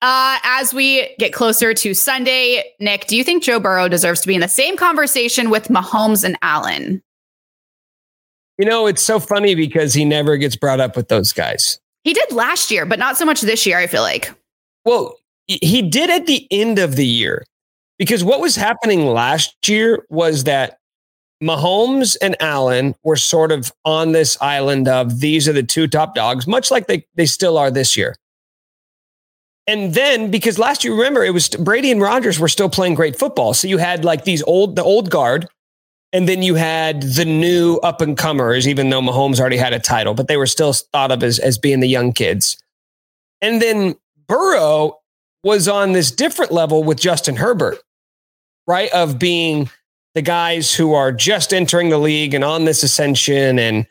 [0.00, 4.28] Uh, as we get closer to Sunday, Nick, do you think Joe Burrow deserves to
[4.28, 7.02] be in the same conversation with Mahomes and Allen?
[8.58, 11.80] You know, it's so funny because he never gets brought up with those guys.
[12.04, 14.32] He did last year, but not so much this year, I feel like.
[14.84, 15.16] Well,
[15.46, 17.44] he did at the end of the year
[17.98, 20.78] because what was happening last year was that
[21.42, 26.14] Mahomes and Allen were sort of on this island of these are the two top
[26.14, 28.14] dogs, much like they, they still are this year.
[29.68, 33.18] And then because last year, remember, it was Brady and Rodgers were still playing great
[33.18, 33.52] football.
[33.52, 35.46] So you had like these old, the old guard,
[36.10, 39.78] and then you had the new up and comers, even though Mahomes already had a
[39.78, 42.56] title, but they were still thought of as, as being the young kids.
[43.42, 45.00] And then Burrow
[45.44, 47.78] was on this different level with Justin Herbert,
[48.66, 48.90] right?
[48.92, 49.68] Of being
[50.14, 53.86] the guys who are just entering the league and on this ascension and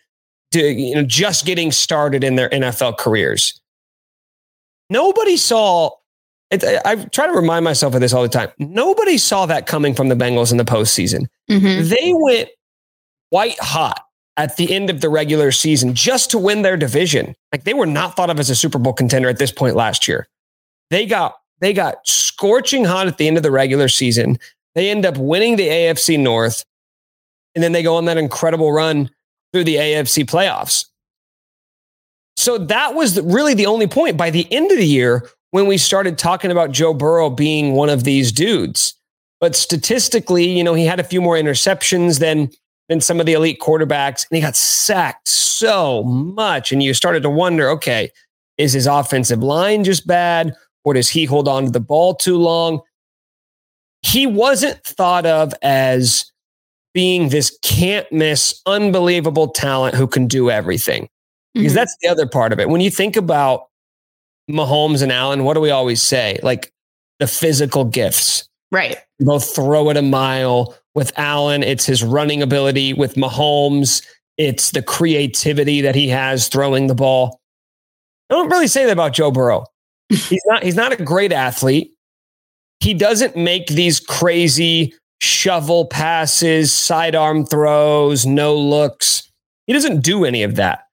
[0.53, 3.61] to, you know, just getting started in their NFL careers.
[4.89, 5.91] Nobody saw
[6.49, 8.49] it, I try to remind myself of this all the time.
[8.57, 11.27] Nobody saw that coming from the Bengals in the postseason.
[11.49, 11.89] Mm-hmm.
[11.89, 12.49] They went
[13.29, 14.01] white hot
[14.37, 17.35] at the end of the regular season just to win their division.
[17.51, 20.07] Like they were not thought of as a Super Bowl contender at this point last
[20.07, 20.27] year.
[20.89, 24.37] They got they got scorching hot at the end of the regular season.
[24.75, 26.63] They end up winning the AFC North,
[27.55, 29.09] and then they go on that incredible run
[29.51, 30.85] through the AFC playoffs.
[32.37, 34.15] So that was really the only point.
[34.15, 37.89] By the end of the year, when we started talking about Joe Burrow being one
[37.89, 38.93] of these dudes.
[39.39, 42.49] But statistically, you know, he had a few more interceptions than
[42.89, 46.71] than some of the elite quarterbacks, and he got sacked so much.
[46.71, 48.11] And you started to wonder, okay,
[48.57, 52.37] is his offensive line just bad, or does he hold on to the ball too
[52.37, 52.81] long?
[54.03, 56.31] He wasn't thought of as
[56.93, 61.09] being this can't miss, unbelievable talent who can do everything.
[61.57, 61.75] Because mm-hmm.
[61.75, 62.69] that's the other part of it.
[62.69, 63.67] When you think about
[64.49, 66.39] Mahomes and Allen, what do we always say?
[66.43, 66.71] Like
[67.19, 68.47] the physical gifts.
[68.71, 68.97] Right.
[69.19, 70.75] Both throw it a mile.
[70.93, 72.93] With Allen, it's his running ability.
[72.93, 74.05] With Mahomes,
[74.37, 77.39] it's the creativity that he has throwing the ball.
[78.29, 79.65] I don't really say that about Joe Burrow.
[80.09, 81.91] he's not he's not a great athlete.
[82.79, 89.29] He doesn't make these crazy shovel passes, sidearm throws, no looks.
[89.65, 90.86] He doesn't do any of that.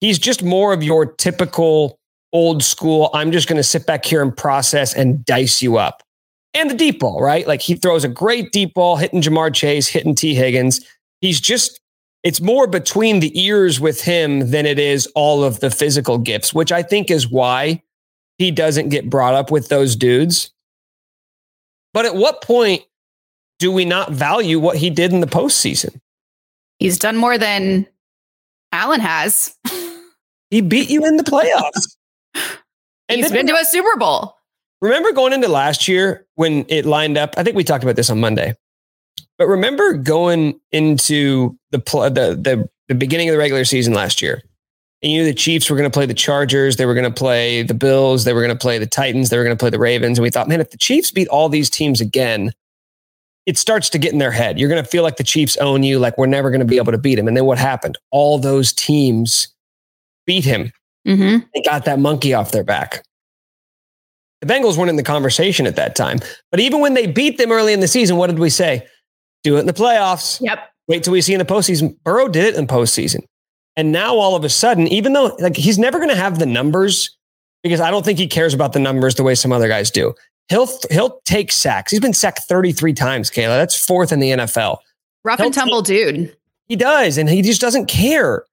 [0.00, 1.98] He's just more of your typical
[2.32, 3.10] old school.
[3.14, 6.02] I'm just going to sit back here and process and dice you up.
[6.54, 7.46] And the deep ball, right?
[7.46, 10.84] Like he throws a great deep ball, hitting Ja'Marr Chase, hitting Tee Higgins.
[11.20, 11.80] He's just,
[12.22, 16.54] it's more between the ears with him than it is all of the physical gifts,
[16.54, 17.82] which I think is why
[18.38, 20.52] he doesn't get brought up with those dudes.
[21.92, 22.82] But at what point
[23.58, 26.00] do we not value what he did in the postseason?
[26.78, 27.86] He's done more than
[28.72, 29.56] Allen has.
[30.50, 31.96] he beat you in the playoffs.
[33.10, 34.34] And He's been to a Super Bowl.
[34.82, 37.34] Remember going into last year when it lined up?
[37.38, 38.54] I think we talked about this on Monday.
[39.38, 44.42] But remember going into the the the, the beginning of the regular season last year.
[45.02, 47.18] And you knew the Chiefs were going to play the Chargers, they were going to
[47.18, 49.70] play the Bills, they were going to play the Titans, they were going to play
[49.70, 50.18] the Ravens.
[50.18, 52.52] And we thought, man, if the Chiefs beat all these teams again,
[53.46, 54.58] it starts to get in their head.
[54.58, 56.76] You're going to feel like the Chiefs own you, like we're never going to be
[56.76, 57.28] able to beat them.
[57.28, 57.96] And then what happened?
[58.10, 59.48] All those teams
[60.28, 60.70] beat him.
[61.08, 61.38] Mm-hmm.
[61.54, 63.02] They got that monkey off their back.
[64.42, 66.20] The Bengals weren't in the conversation at that time.
[66.52, 68.86] But even when they beat them early in the season, what did we say?
[69.42, 70.40] Do it in the playoffs.
[70.40, 70.58] Yep.
[70.86, 71.96] Wait till we see in the postseason.
[72.04, 73.24] Burrow did it in postseason.
[73.76, 76.46] And now all of a sudden, even though like he's never going to have the
[76.46, 77.16] numbers
[77.62, 80.14] because I don't think he cares about the numbers the way some other guys do.
[80.48, 81.90] He'll he'll take sacks.
[81.90, 83.56] He's been sacked 33 times, Kayla.
[83.56, 84.78] That's fourth in the NFL.
[85.24, 86.36] Rough he'll and tumble take, dude.
[86.66, 88.44] He does, and he just doesn't care.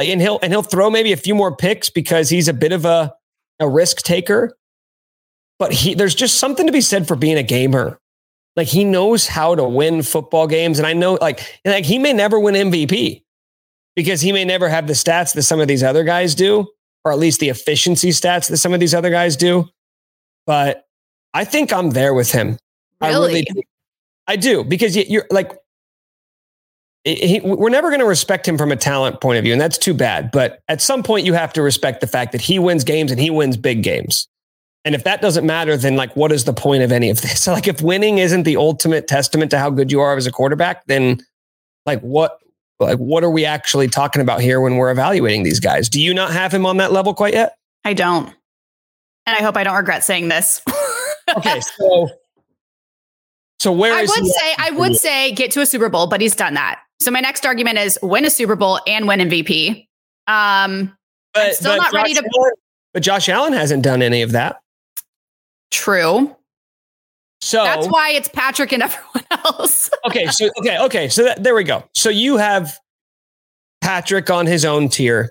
[0.00, 2.72] Like, and he'll and he'll throw maybe a few more picks because he's a bit
[2.72, 3.12] of a
[3.58, 4.56] a risk taker.
[5.58, 8.00] But he there's just something to be said for being a gamer.
[8.56, 12.14] Like he knows how to win football games, and I know like like he may
[12.14, 13.24] never win MVP
[13.94, 16.66] because he may never have the stats that some of these other guys do,
[17.04, 19.68] or at least the efficiency stats that some of these other guys do.
[20.46, 20.86] But
[21.34, 22.56] I think I'm there with him.
[23.02, 23.12] Really?
[23.12, 23.62] I really do.
[24.26, 25.52] I do because you're like
[27.04, 29.78] he, we're never going to respect him from a talent point of view, and that's
[29.78, 30.30] too bad.
[30.30, 33.20] But at some point, you have to respect the fact that he wins games and
[33.20, 34.28] he wins big games.
[34.84, 37.42] And if that doesn't matter, then like, what is the point of any of this?
[37.42, 40.32] So like, if winning isn't the ultimate testament to how good you are as a
[40.32, 41.24] quarterback, then
[41.86, 42.38] like, what,
[42.78, 45.88] like, what are we actually talking about here when we're evaluating these guys?
[45.88, 47.56] Do you not have him on that level quite yet?
[47.84, 48.26] I don't,
[49.26, 50.62] and I hope I don't regret saying this.
[51.36, 52.10] okay, so
[53.58, 56.34] so where I would say I would say get to a Super Bowl, but he's
[56.34, 56.80] done that.
[57.00, 59.86] So my next argument is win a Super Bowl and win MVP.
[60.26, 60.96] Um,
[61.32, 62.22] but, I'm still not Josh ready to.
[62.38, 62.52] Allen,
[62.92, 64.60] but Josh Allen hasn't done any of that.
[65.70, 66.36] True.
[67.40, 69.90] So That's why it's Patrick and everyone else.
[70.06, 71.84] okay, so okay, okay, so that, there we go.
[71.94, 72.78] So you have
[73.80, 75.30] Patrick on his own tier,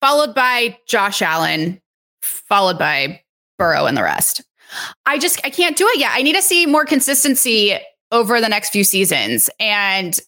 [0.00, 1.80] followed by Josh Allen,
[2.22, 3.20] followed by
[3.58, 4.42] Burrow and the rest.
[5.04, 6.12] I just I can't do it yet.
[6.14, 7.78] I need to see more consistency
[8.12, 10.18] over the next few seasons and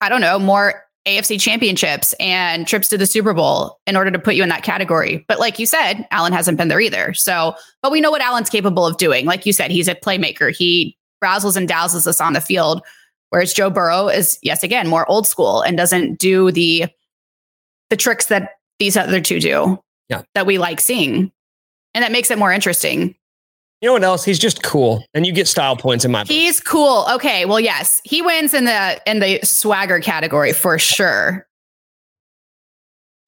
[0.00, 4.18] I don't know, more AFC championships and trips to the Super Bowl in order to
[4.18, 5.24] put you in that category.
[5.26, 7.14] But like you said, Allen hasn't been there either.
[7.14, 9.24] So, but we know what Allen's capable of doing.
[9.24, 10.54] Like you said, he's a playmaker.
[10.54, 12.82] He razzles and dazzles us on the field.
[13.30, 16.86] Whereas Joe Burrow is, yes, again, more old school and doesn't do the
[17.90, 19.78] the tricks that these other two do.
[20.08, 20.22] Yeah.
[20.34, 21.32] That we like seeing.
[21.94, 23.14] And that makes it more interesting.
[23.80, 24.24] You know what else?
[24.24, 26.30] He's just cool, and you get style points in my book.
[26.30, 27.06] He's cool.
[27.12, 31.46] Okay, well, yes, he wins in the in the swagger category for sure.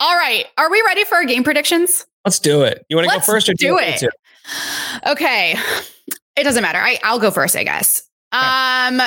[0.00, 2.05] All right, are we ready for our game predictions?
[2.25, 2.85] Let's do it.
[2.88, 4.05] You want to go first or do, do it?
[5.06, 5.55] Okay,
[6.37, 6.81] it doesn't matter.
[6.81, 8.02] I I'll go first, I guess.
[8.35, 8.44] Okay.
[8.44, 9.02] Um,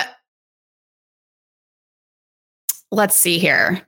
[2.92, 3.86] let's see here.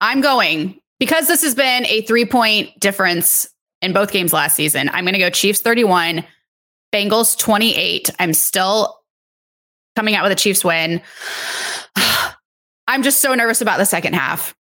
[0.00, 3.46] I'm going because this has been a three point difference
[3.82, 4.88] in both games last season.
[4.90, 6.24] I'm going to go Chiefs 31,
[6.92, 8.10] Bengals 28.
[8.18, 8.98] I'm still
[9.94, 11.02] coming out with a Chiefs win.
[12.88, 14.54] I'm just so nervous about the second half.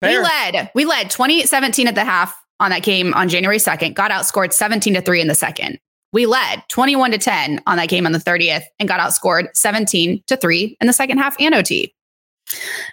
[0.00, 0.20] Fair.
[0.20, 0.70] We led.
[0.74, 4.94] We led 2017 at the half on that game on January 2nd, got outscored 17
[4.94, 5.78] to 3 in the second.
[6.12, 10.22] We led 21 to 10 on that game on the 30th and got outscored 17
[10.26, 11.94] to 3 in the second half and OT.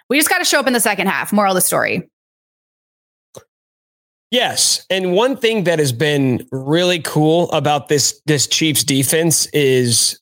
[0.10, 1.32] We just got to show up in the second half.
[1.32, 2.10] Moral of the story.
[4.34, 10.20] Yes, and one thing that has been really cool about this this Chiefs defense is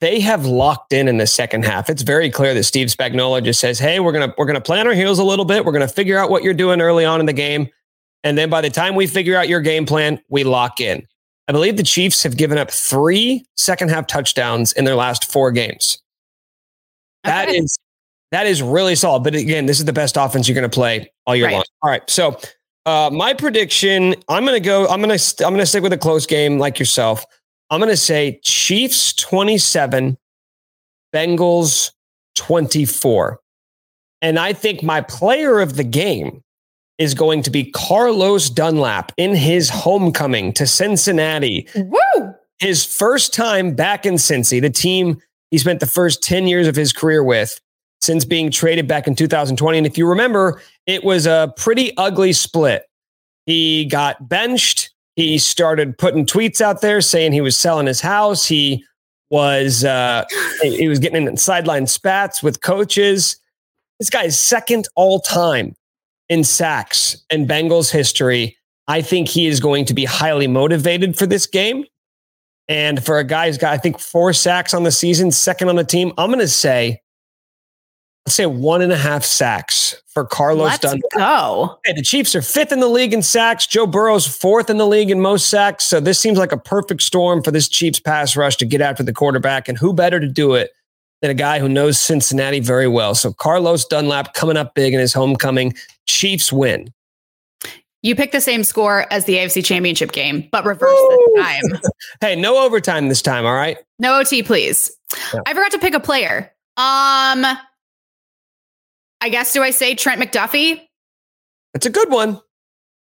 [0.00, 1.90] they have locked in in the second half.
[1.90, 4.86] It's very clear that Steve Spagnuolo just says, "Hey, we're gonna we're gonna play on
[4.86, 5.64] our heels a little bit.
[5.64, 7.68] We're gonna figure out what you're doing early on in the game,
[8.22, 11.04] and then by the time we figure out your game plan, we lock in."
[11.48, 15.50] I believe the Chiefs have given up three second half touchdowns in their last four
[15.50, 16.00] games.
[17.26, 17.34] Okay.
[17.34, 17.78] That is
[18.30, 19.24] that is really solid.
[19.24, 21.54] But again, this is the best offense you're going to play all year right.
[21.54, 21.64] long.
[21.82, 22.38] All right, so
[22.86, 25.92] uh, my prediction, I'm going to go, I'm going to, I'm going to stick with
[25.92, 27.24] a close game like yourself.
[27.70, 30.18] I'm going to say Chiefs 27,
[31.14, 31.92] Bengals
[32.36, 33.40] 24.
[34.22, 36.42] And I think my player of the game
[36.98, 41.68] is going to be Carlos Dunlap in his homecoming to Cincinnati.
[41.74, 42.34] Woo!
[42.58, 45.20] His first time back in Cincy, the team
[45.50, 47.60] he spent the first 10 years of his career with
[48.04, 49.78] since being traded back in 2020.
[49.78, 52.84] And if you remember, it was a pretty ugly split.
[53.46, 54.90] He got benched.
[55.16, 58.46] He started putting tweets out there saying he was selling his house.
[58.46, 58.84] He
[59.30, 60.24] was uh,
[60.62, 63.36] he was getting in sideline spats with coaches.
[63.98, 65.74] This guy is second all time
[66.28, 68.56] in sacks in Bengals history.
[68.88, 71.84] I think he is going to be highly motivated for this game.
[72.68, 75.76] And for a guy who's got, I think, four sacks on the season, second on
[75.76, 77.00] the team, I'm going to say
[78.26, 81.00] let's say one and a half sacks for Carlos Let's Dunn.
[81.16, 81.78] Go.
[81.84, 83.66] the Chiefs are fifth in the league in sacks.
[83.66, 85.84] Joe Burrow's fourth in the league in most sacks.
[85.84, 89.02] So this seems like a perfect storm for this Chiefs pass rush to get after
[89.02, 89.68] the quarterback.
[89.68, 90.70] And who better to do it
[91.20, 93.14] than a guy who knows Cincinnati very well?
[93.14, 95.74] So Carlos Dunlap coming up big in his homecoming.
[96.06, 96.92] Chiefs win.
[98.02, 101.80] You pick the same score as the AFC Championship game, but reverse the time.
[102.20, 103.78] hey, no overtime this time, all right?
[103.98, 104.94] No OT, please.
[105.32, 105.40] Yeah.
[105.46, 106.52] I forgot to pick a player.
[106.76, 107.46] Um,
[109.24, 110.82] I guess, do I say Trent McDuffie?
[111.72, 112.42] That's a good one.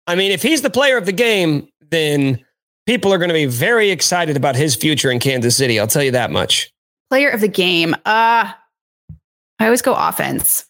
[0.06, 2.44] I mean, if he's the player of the game, then
[2.84, 5.80] people are going to be very excited about his future in Kansas City.
[5.80, 6.70] I'll tell you that much.
[7.08, 7.94] Player of the game.
[8.04, 8.52] Uh,
[9.58, 10.66] I always go offense.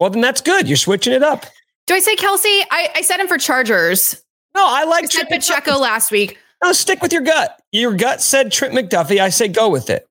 [0.00, 0.66] Well, then that's good.
[0.66, 1.46] You're switching it up.
[1.86, 2.62] Do I say Kelce?
[2.72, 4.20] I, I said him for Chargers.
[4.56, 6.36] No, I like I said Pacheco last week.
[6.64, 7.62] No, stick with your gut.
[7.70, 9.20] Your gut said Trent McDuffie.
[9.20, 10.04] I say go with it.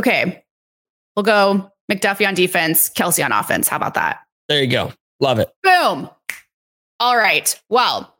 [0.00, 0.42] Okay.
[1.14, 3.68] We'll go McDuffie on defense, Kelce on offense.
[3.68, 4.20] How about that?
[4.48, 4.92] There you go.
[5.20, 5.50] Love it.
[5.62, 6.08] Boom.
[6.98, 7.58] All right.
[7.68, 8.14] Well,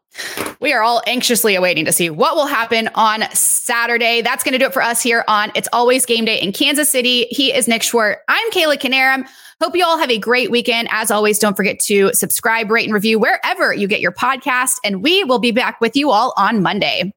[0.61, 4.23] we are all anxiously awaiting to see what will happen on Saturday.
[4.23, 6.91] That's going to do it for us here on It's Always Game Day in Kansas
[6.91, 7.27] City.
[7.31, 8.21] He is Nick Schwartz.
[8.29, 9.27] I'm Kayla Canarum.
[9.62, 10.89] Hope you all have a great weekend.
[10.91, 14.77] As always, don't forget to subscribe, rate, and review wherever you get your podcast.
[14.85, 17.12] And we will be back with you all on Monday.